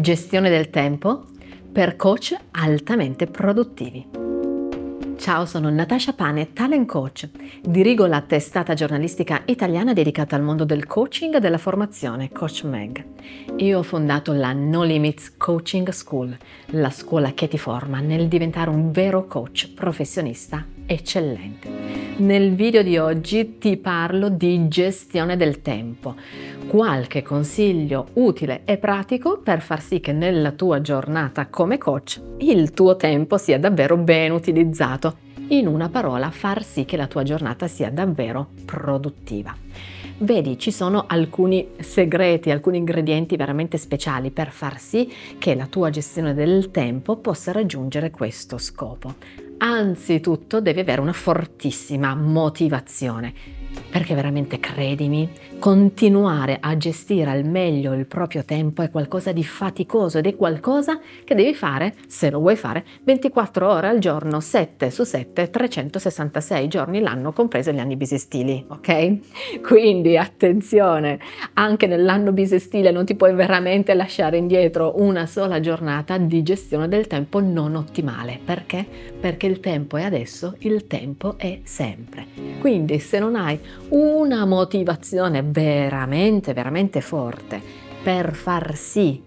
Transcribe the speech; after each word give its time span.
Gestione 0.00 0.48
del 0.48 0.70
tempo 0.70 1.24
per 1.72 1.96
coach 1.96 2.32
altamente 2.52 3.26
produttivi. 3.26 4.06
Ciao, 5.16 5.44
sono 5.44 5.70
Natasha 5.70 6.12
Pane, 6.12 6.52
talent 6.52 6.86
coach. 6.86 7.28
Dirigo 7.60 8.06
la 8.06 8.20
testata 8.20 8.74
giornalistica 8.74 9.42
italiana 9.46 9.92
dedicata 9.92 10.36
al 10.36 10.42
mondo 10.42 10.64
del 10.64 10.86
coaching 10.86 11.34
e 11.34 11.40
della 11.40 11.58
formazione, 11.58 12.30
Coach 12.30 12.62
Meg. 12.62 13.04
Io 13.56 13.78
ho 13.78 13.82
fondato 13.82 14.32
la 14.32 14.52
No 14.52 14.84
Limits 14.84 15.36
Coaching 15.36 15.88
School, 15.88 16.34
la 16.66 16.90
scuola 16.90 17.32
che 17.32 17.48
ti 17.48 17.58
forma 17.58 17.98
nel 17.98 18.28
diventare 18.28 18.70
un 18.70 18.92
vero 18.92 19.26
coach 19.26 19.72
professionista 19.74 20.64
eccellente. 20.86 21.68
Nel 22.18 22.54
video 22.54 22.82
di 22.82 22.96
oggi 22.98 23.58
ti 23.58 23.76
parlo 23.76 24.28
di 24.28 24.68
gestione 24.68 25.36
del 25.36 25.60
tempo, 25.60 26.14
qualche 26.68 27.22
consiglio 27.22 28.08
utile 28.14 28.60
e 28.66 28.76
pratico 28.76 29.38
per 29.38 29.62
far 29.62 29.80
sì 29.80 30.00
che 30.00 30.12
nella 30.12 30.52
tua 30.52 30.82
giornata 30.82 31.46
come 31.46 31.78
coach 31.78 32.20
il 32.40 32.72
tuo 32.72 32.94
tempo 32.94 33.38
sia 33.38 33.58
davvero 33.58 33.96
ben 33.96 34.32
utilizzato. 34.32 35.16
In 35.48 35.66
una 35.66 35.88
parola, 35.88 36.30
far 36.30 36.62
sì 36.62 36.84
che 36.84 36.98
la 36.98 37.06
tua 37.06 37.22
giornata 37.22 37.66
sia 37.66 37.90
davvero 37.90 38.50
produttiva. 38.66 39.56
Vedi, 40.18 40.58
ci 40.58 40.70
sono 40.70 41.04
alcuni 41.06 41.68
segreti, 41.78 42.50
alcuni 42.50 42.76
ingredienti 42.76 43.36
veramente 43.36 43.78
speciali 43.78 44.30
per 44.30 44.50
far 44.50 44.78
sì 44.78 45.10
che 45.38 45.54
la 45.54 45.66
tua 45.66 45.88
gestione 45.88 46.34
del 46.34 46.70
tempo 46.70 47.16
possa 47.16 47.50
raggiungere 47.50 48.10
questo 48.10 48.58
scopo. 48.58 49.14
Anzitutto 49.56 50.60
devi 50.60 50.80
avere 50.80 51.00
una 51.00 51.14
fortissima 51.14 52.14
motivazione 52.14 53.57
perché 53.90 54.14
veramente 54.14 54.60
credimi, 54.60 55.28
continuare 55.58 56.58
a 56.60 56.76
gestire 56.76 57.30
al 57.30 57.44
meglio 57.44 57.92
il 57.92 58.06
proprio 58.06 58.44
tempo 58.44 58.82
è 58.82 58.90
qualcosa 58.90 59.32
di 59.32 59.42
faticoso 59.42 60.18
ed 60.18 60.26
è 60.26 60.36
qualcosa 60.36 61.00
che 61.24 61.34
devi 61.34 61.54
fare, 61.54 61.94
se 62.06 62.30
lo 62.30 62.38
vuoi 62.38 62.56
fare, 62.56 62.84
24 63.02 63.68
ore 63.68 63.88
al 63.88 63.98
giorno, 63.98 64.40
7 64.40 64.90
su 64.90 65.04
7, 65.04 65.50
366 65.50 66.68
giorni 66.68 67.00
l'anno, 67.00 67.32
compreso 67.32 67.72
gli 67.72 67.78
anni 67.78 67.96
bisestili, 67.96 68.64
ok? 68.68 69.60
Quindi 69.62 70.16
attenzione, 70.16 71.18
anche 71.54 71.86
nell'anno 71.86 72.32
bisestile 72.32 72.90
non 72.90 73.04
ti 73.04 73.14
puoi 73.14 73.34
veramente 73.34 73.94
lasciare 73.94 74.36
indietro 74.36 74.94
una 74.98 75.26
sola 75.26 75.60
giornata 75.60 76.18
di 76.18 76.42
gestione 76.42 76.88
del 76.88 77.06
tempo 77.06 77.40
non 77.40 77.74
ottimale. 77.74 78.38
Perché? 78.44 78.86
Perché 79.18 79.46
il 79.46 79.60
tempo 79.60 79.96
è 79.96 80.02
adesso, 80.02 80.54
il 80.60 80.86
tempo 80.86 81.36
è 81.36 81.60
sempre. 81.64 82.26
Quindi 82.60 82.98
se 82.98 83.18
non 83.18 83.34
hai 83.34 83.57
una 83.88 84.44
motivazione 84.44 85.42
veramente, 85.42 86.52
veramente 86.52 87.00
forte 87.00 87.60
per 88.02 88.34
far 88.34 88.74
sì 88.76 89.22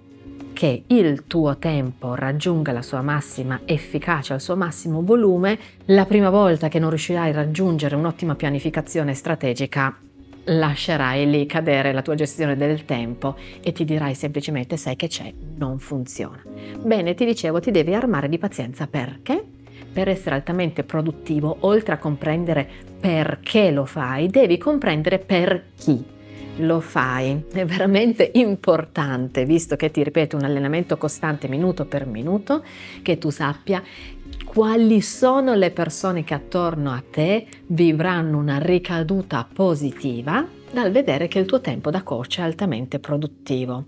che 0.54 0.84
il 0.88 1.26
tuo 1.28 1.58
tempo 1.58 2.14
raggiunga 2.16 2.72
la 2.72 2.82
sua 2.82 3.02
massima 3.02 3.62
efficacia, 3.66 4.36
il 4.36 4.42
suo 4.42 4.56
massimo 4.56 5.02
volume, 5.02 5.58
la 5.86 6.06
prima 6.06 6.30
volta 6.30 6.68
che 6.68 6.80
non 6.80 6.90
riuscirai 6.90 7.30
a 7.32 7.34
raggiungere 7.34 7.96
un'ottima 7.96 8.36
pianificazione 8.36 9.14
strategica, 9.14 9.98
lascerai 10.44 11.30
lì 11.30 11.45
cadere 11.45 11.94
la 11.94 12.02
tua 12.02 12.16
gestione 12.16 12.56
del 12.56 12.86
tempo 12.86 13.36
e 13.62 13.72
ti 13.72 13.86
dirai 13.86 14.14
semplicemente 14.14 14.78
sai 14.78 14.95
che 14.95 15.08
c'è, 15.08 15.32
non 15.56 15.80
funziona. 15.80 16.42
Bene, 16.80 17.14
ti 17.14 17.26
dicevo, 17.26 17.60
ti 17.60 17.72
devi 17.72 17.94
armare 17.94 18.30
di 18.30 18.38
pazienza 18.38 18.88
perché? 18.88 19.51
Per 19.92 20.08
essere 20.08 20.36
altamente 20.36 20.84
produttivo, 20.84 21.58
oltre 21.61 21.94
a 21.94 21.97
comprendere 21.97 22.67
perché 23.00 23.72
lo 23.72 23.86
fai, 23.86 24.28
devi 24.28 24.58
comprendere 24.58 25.20
per 25.20 25.64
chi 25.75 26.03
lo 26.58 26.80
fai. 26.80 27.45
È 27.52 27.66
veramente 27.66 28.31
importante, 28.36 29.45
visto 29.45 29.75
che 29.75 29.92
ti 29.92 30.03
ripeto 30.03 30.36
un 30.36 30.44
allenamento 30.44 30.98
costante 30.98 31.48
minuto 31.48 31.86
per 31.86 32.06
minuto, 32.06 32.64
che 33.02 33.17
tu 33.17 33.30
sappia 33.30 33.81
quali 34.45 35.02
sono 35.02 35.56
le 35.56 35.72
persone 35.72 36.23
che 36.23 36.33
attorno 36.33 36.92
a 36.92 37.03
te 37.09 37.45
vivranno 37.67 38.37
una 38.37 38.58
ricaduta 38.58 39.48
positiva 39.52 40.45
dal 40.71 40.92
vedere 40.92 41.27
che 41.27 41.39
il 41.39 41.45
tuo 41.45 41.61
tempo 41.61 41.89
da 41.89 42.04
coach 42.04 42.39
è 42.39 42.42
altamente 42.42 42.99
produttivo. 42.99 43.86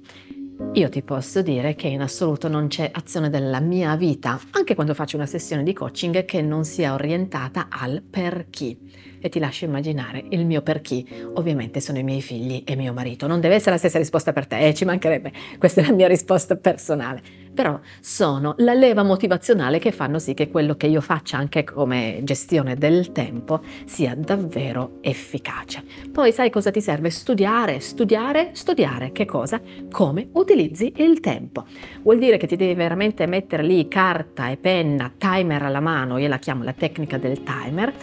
Io 0.73 0.89
ti 0.89 1.01
posso 1.03 1.41
dire 1.41 1.75
che 1.75 1.87
in 1.87 2.01
assoluto 2.01 2.47
non 2.47 2.67
c'è 2.67 2.89
azione 2.91 3.29
della 3.29 3.59
mia 3.59 3.95
vita, 3.95 4.39
anche 4.51 4.75
quando 4.75 4.93
faccio 4.93 5.15
una 5.17 5.25
sessione 5.25 5.63
di 5.63 5.73
coaching, 5.73 6.25
che 6.25 6.41
non 6.41 6.63
sia 6.63 6.93
orientata 6.93 7.67
al 7.69 8.01
per 8.01 8.47
chi. 8.49 8.77
E 9.19 9.29
ti 9.29 9.39
lascio 9.39 9.65
immaginare 9.65 10.23
il 10.29 10.45
mio 10.45 10.61
per 10.61 10.81
chi. 10.81 11.07
Ovviamente 11.35 11.79
sono 11.79 11.99
i 11.99 12.03
miei 12.03 12.21
figli 12.21 12.63
e 12.65 12.75
mio 12.75 12.93
marito. 12.93 13.27
Non 13.27 13.39
deve 13.39 13.55
essere 13.55 13.71
la 13.71 13.77
stessa 13.77 13.97
risposta 13.97 14.33
per 14.33 14.47
te, 14.47 14.67
eh, 14.67 14.73
ci 14.73 14.85
mancherebbe. 14.85 15.31
Questa 15.57 15.81
è 15.81 15.85
la 15.85 15.93
mia 15.93 16.07
risposta 16.07 16.55
personale 16.55 17.42
però 17.53 17.79
sono 17.99 18.55
la 18.57 18.73
leva 18.73 19.03
motivazionale 19.03 19.79
che 19.79 19.91
fanno 19.91 20.19
sì 20.19 20.33
che 20.33 20.49
quello 20.49 20.75
che 20.75 20.87
io 20.87 21.01
faccia 21.01 21.37
anche 21.37 21.63
come 21.63 22.19
gestione 22.23 22.75
del 22.75 23.11
tempo 23.11 23.61
sia 23.85 24.15
davvero 24.15 24.97
efficace. 25.01 25.83
Poi 26.11 26.31
sai 26.31 26.49
cosa 26.49 26.71
ti 26.71 26.81
serve? 26.81 27.09
Studiare, 27.09 27.79
studiare, 27.79 28.49
studiare. 28.53 29.11
Che 29.11 29.25
cosa? 29.25 29.61
Come 29.91 30.29
utilizzi 30.33 30.93
il 30.97 31.19
tempo. 31.19 31.65
Vuol 32.01 32.17
dire 32.17 32.37
che 32.37 32.47
ti 32.47 32.55
devi 32.55 32.73
veramente 32.73 33.25
mettere 33.25 33.63
lì 33.63 33.87
carta 33.87 34.49
e 34.49 34.57
penna, 34.57 35.11
timer 35.17 35.63
alla 35.63 35.79
mano, 35.79 36.17
io 36.17 36.27
la 36.27 36.37
chiamo 36.37 36.63
la 36.63 36.73
tecnica 36.73 37.17
del 37.17 37.43
timer, 37.43 37.93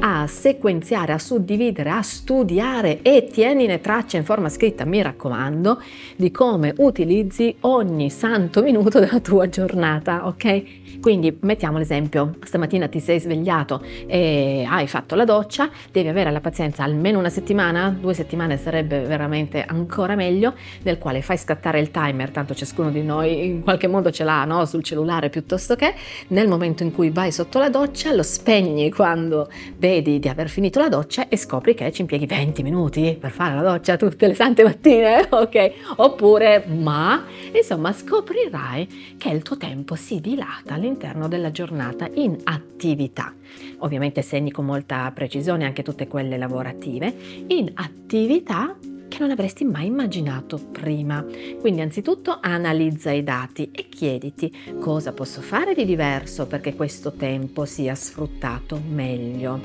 a 0.00 0.26
sequenziare, 0.26 1.12
a 1.12 1.18
suddividere, 1.18 1.90
a 1.90 2.02
studiare 2.02 3.02
e 3.02 3.28
tienine 3.30 3.80
traccia 3.80 4.16
in 4.16 4.24
forma 4.24 4.48
scritta, 4.48 4.84
mi 4.84 5.02
raccomando, 5.02 5.82
di 6.16 6.30
come 6.30 6.74
utilizzi 6.76 7.56
ogni 7.60 8.10
santo 8.10 8.62
minuto 8.62 8.97
resto 8.98 9.00
della 9.00 9.20
tua 9.20 9.48
giornata, 9.48 10.26
ok? 10.26 11.00
Quindi 11.00 11.36
mettiamo 11.42 11.78
l'esempio, 11.78 12.34
stamattina 12.42 12.88
ti 12.88 12.98
sei 12.98 13.20
svegliato 13.20 13.82
e 14.06 14.66
hai 14.68 14.88
fatto 14.88 15.14
la 15.14 15.24
doccia, 15.24 15.70
devi 15.92 16.08
avere 16.08 16.32
la 16.32 16.40
pazienza 16.40 16.82
almeno 16.82 17.18
una 17.18 17.28
settimana, 17.28 17.96
due 17.98 18.14
settimane 18.14 18.56
sarebbe 18.56 19.00
veramente 19.02 19.64
ancora 19.64 20.16
meglio, 20.16 20.54
nel 20.82 20.98
quale 20.98 21.22
fai 21.22 21.36
scattare 21.36 21.78
il 21.78 21.90
timer, 21.90 22.30
tanto 22.30 22.54
ciascuno 22.54 22.90
di 22.90 23.02
noi 23.02 23.46
in 23.46 23.62
qualche 23.62 23.86
modo 23.86 24.10
ce 24.10 24.24
l'ha 24.24 24.44
no? 24.44 24.64
sul 24.64 24.82
cellulare 24.82 25.28
piuttosto 25.30 25.76
che, 25.76 25.94
nel 26.28 26.48
momento 26.48 26.82
in 26.82 26.92
cui 26.92 27.10
vai 27.10 27.30
sotto 27.30 27.58
la 27.58 27.68
doccia 27.68 28.12
lo 28.12 28.24
spegni 28.24 28.90
quando 28.90 29.48
vedi 29.76 30.18
di 30.18 30.28
aver 30.28 30.48
finito 30.48 30.80
la 30.80 30.88
doccia 30.88 31.28
e 31.28 31.36
scopri 31.36 31.74
che 31.74 31.92
ci 31.92 32.00
impieghi 32.00 32.26
20 32.26 32.62
minuti 32.62 33.16
per 33.18 33.30
fare 33.30 33.54
la 33.54 33.62
doccia 33.62 33.96
tutte 33.96 34.26
le 34.26 34.34
sante 34.34 34.64
mattine, 34.64 35.26
ok? 35.30 35.72
Oppure, 35.96 36.64
ma 36.66 37.24
insomma 37.52 37.92
scoprirai 37.92 38.87
che 39.16 39.30
il 39.30 39.42
tuo 39.42 39.56
tempo 39.56 39.94
si 39.94 40.20
dilata 40.20 40.74
all'interno 40.74 41.28
della 41.28 41.50
giornata 41.50 42.08
in 42.14 42.36
attività. 42.44 43.34
Ovviamente 43.78 44.22
segni 44.22 44.50
con 44.50 44.64
molta 44.64 45.10
precisione 45.12 45.64
anche 45.64 45.82
tutte 45.82 46.08
quelle 46.08 46.36
lavorative, 46.36 47.14
in 47.48 47.70
attività 47.74 48.76
che 49.08 49.18
non 49.18 49.30
avresti 49.30 49.64
mai 49.64 49.86
immaginato 49.86 50.58
prima. 50.58 51.24
Quindi 51.60 51.80
anzitutto 51.80 52.38
analizza 52.40 53.10
i 53.10 53.24
dati 53.24 53.70
e 53.72 53.88
chiediti 53.88 54.52
cosa 54.78 55.12
posso 55.12 55.40
fare 55.40 55.74
di 55.74 55.84
diverso 55.84 56.46
perché 56.46 56.74
questo 56.74 57.12
tempo 57.12 57.64
sia 57.64 57.94
sfruttato 57.94 58.80
meglio. 58.86 59.60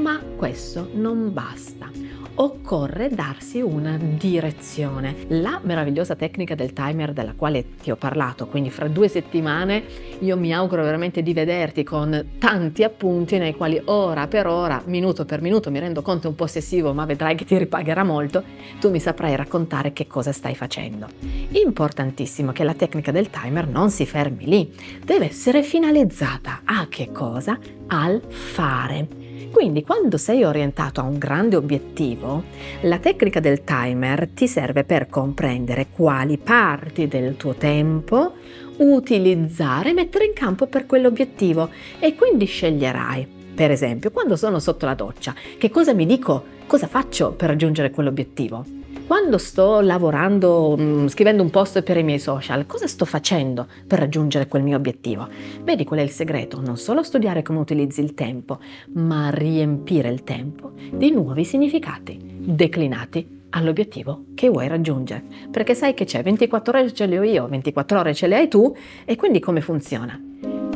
Ma 0.00 0.18
questo 0.36 0.88
non 0.94 1.32
basta 1.32 2.07
occorre 2.40 3.08
darsi 3.08 3.60
una 3.60 3.98
direzione. 3.98 5.14
La 5.28 5.60
meravigliosa 5.62 6.14
tecnica 6.14 6.54
del 6.54 6.72
timer 6.72 7.12
della 7.12 7.34
quale 7.34 7.76
ti 7.80 7.90
ho 7.90 7.96
parlato, 7.96 8.46
quindi 8.46 8.70
fra 8.70 8.88
due 8.88 9.08
settimane 9.08 9.82
io 10.20 10.36
mi 10.36 10.52
auguro 10.52 10.82
veramente 10.82 11.22
di 11.22 11.32
vederti 11.32 11.82
con 11.82 12.30
tanti 12.38 12.84
appunti 12.84 13.38
nei 13.38 13.54
quali 13.54 13.80
ora 13.86 14.26
per 14.26 14.46
ora, 14.46 14.82
minuto 14.86 15.24
per 15.24 15.40
minuto, 15.40 15.70
mi 15.70 15.78
rendo 15.78 16.02
conto 16.02 16.28
un 16.28 16.34
po' 16.34 16.44
ossessivo, 16.44 16.92
ma 16.92 17.04
vedrai 17.04 17.34
che 17.34 17.44
ti 17.44 17.58
ripagherà 17.58 18.04
molto, 18.04 18.42
tu 18.78 18.90
mi 18.90 19.00
saprai 19.00 19.34
raccontare 19.34 19.92
che 19.92 20.06
cosa 20.06 20.32
stai 20.32 20.54
facendo. 20.54 21.06
Importantissimo 21.50 22.52
che 22.52 22.64
la 22.64 22.74
tecnica 22.74 23.10
del 23.10 23.30
timer 23.30 23.66
non 23.66 23.90
si 23.90 24.06
fermi 24.06 24.46
lì, 24.46 24.72
deve 25.04 25.26
essere 25.26 25.62
finalizzata 25.62 26.60
a 26.64 26.86
che 26.88 27.10
cosa? 27.10 27.58
Al 27.88 28.22
fare. 28.28 29.27
Quindi 29.50 29.82
quando 29.82 30.16
sei 30.16 30.44
orientato 30.44 31.00
a 31.00 31.04
un 31.04 31.18
grande 31.18 31.56
obiettivo, 31.56 32.44
la 32.82 32.98
tecnica 32.98 33.40
del 33.40 33.64
timer 33.64 34.28
ti 34.28 34.46
serve 34.46 34.84
per 34.84 35.08
comprendere 35.08 35.88
quali 35.90 36.38
parti 36.38 37.08
del 37.08 37.36
tuo 37.36 37.54
tempo 37.54 38.34
utilizzare 38.78 39.90
e 39.90 39.94
mettere 39.94 40.26
in 40.26 40.32
campo 40.32 40.66
per 40.66 40.86
quell'obiettivo 40.86 41.70
e 41.98 42.14
quindi 42.14 42.46
sceglierai. 42.46 43.36
Per 43.54 43.70
esempio, 43.70 44.12
quando 44.12 44.36
sono 44.36 44.60
sotto 44.60 44.86
la 44.86 44.94
doccia, 44.94 45.34
che 45.58 45.70
cosa 45.70 45.92
mi 45.92 46.06
dico? 46.06 46.56
Cosa 46.68 46.86
faccio 46.86 47.32
per 47.32 47.48
raggiungere 47.48 47.88
quell'obiettivo? 47.88 48.62
Quando 49.06 49.38
sto 49.38 49.80
lavorando, 49.80 50.76
mm, 50.78 51.06
scrivendo 51.06 51.42
un 51.42 51.48
post 51.48 51.80
per 51.80 51.96
i 51.96 52.02
miei 52.02 52.18
social, 52.18 52.66
cosa 52.66 52.86
sto 52.86 53.06
facendo 53.06 53.66
per 53.86 53.98
raggiungere 53.98 54.48
quel 54.48 54.62
mio 54.62 54.76
obiettivo? 54.76 55.26
Vedi 55.62 55.84
qual 55.84 56.00
è 56.00 56.02
il 56.02 56.10
segreto? 56.10 56.60
Non 56.60 56.76
solo 56.76 57.02
studiare 57.02 57.40
come 57.40 57.60
utilizzi 57.60 58.02
il 58.02 58.12
tempo, 58.12 58.58
ma 58.92 59.30
riempire 59.30 60.10
il 60.10 60.24
tempo 60.24 60.72
di 60.92 61.10
nuovi 61.10 61.46
significati, 61.46 62.18
declinati 62.20 63.46
all'obiettivo 63.48 64.26
che 64.34 64.50
vuoi 64.50 64.68
raggiungere. 64.68 65.24
Perché 65.50 65.74
sai 65.74 65.94
che 65.94 66.04
c'è 66.04 66.22
24 66.22 66.78
ore 66.78 66.92
ce 66.92 67.06
le 67.06 67.18
ho 67.18 67.22
io, 67.22 67.48
24 67.48 67.98
ore 67.98 68.12
ce 68.12 68.26
le 68.26 68.36
hai 68.36 68.48
tu 68.48 68.76
e 69.06 69.16
quindi 69.16 69.40
come 69.40 69.62
funziona? 69.62 70.20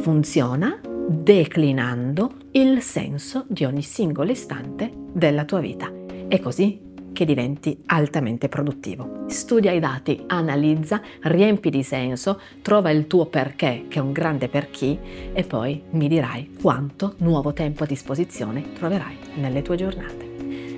Funziona 0.00 0.80
declinando 1.06 2.32
il 2.52 2.80
senso 2.80 3.44
di 3.46 3.66
ogni 3.66 3.82
singolo 3.82 4.30
istante 4.30 5.01
della 5.12 5.44
tua 5.44 5.60
vita. 5.60 5.90
E 6.28 6.40
così 6.40 6.90
che 7.12 7.24
diventi 7.24 7.82
altamente 7.86 8.48
produttivo. 8.48 9.24
Studia 9.28 9.72
i 9.72 9.78
dati, 9.78 10.24
analizza, 10.26 11.00
riempi 11.22 11.70
di 11.70 11.82
senso, 11.82 12.40
trova 12.62 12.90
il 12.90 13.06
tuo 13.06 13.26
perché, 13.26 13.84
che 13.88 13.98
è 13.98 14.02
un 14.02 14.12
grande 14.12 14.48
per 14.48 14.70
chi, 14.70 14.98
e 15.32 15.44
poi 15.44 15.82
mi 15.90 16.08
dirai 16.08 16.54
quanto 16.60 17.14
nuovo 17.18 17.52
tempo 17.52 17.84
a 17.84 17.86
disposizione 17.86 18.72
troverai 18.72 19.16
nelle 19.36 19.62
tue 19.62 19.76
giornate. 19.76 20.30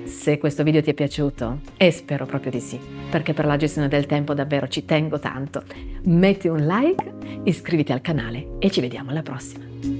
Se 0.05 0.37
questo 0.37 0.63
video 0.63 0.83
ti 0.83 0.91
è 0.91 0.93
piaciuto, 0.93 1.61
e 1.77 1.89
spero 1.89 2.25
proprio 2.25 2.51
di 2.51 2.59
sì, 2.59 2.79
perché 3.09 3.33
per 3.33 3.45
la 3.45 3.57
gestione 3.57 3.87
del 3.87 4.05
tempo 4.05 4.33
davvero 4.33 4.67
ci 4.67 4.85
tengo 4.85 5.17
tanto, 5.19 5.63
metti 6.03 6.47
un 6.47 6.65
like, 6.67 7.41
iscriviti 7.43 7.91
al 7.91 8.01
canale 8.01 8.57
e 8.59 8.69
ci 8.69 8.81
vediamo 8.81 9.09
alla 9.09 9.23
prossima. 9.23 9.94